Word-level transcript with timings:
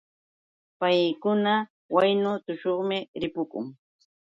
Paykuna 0.79 1.53
waynu 1.95 2.31
tushuqmi 2.45 2.97
ripaakun. 3.21 3.65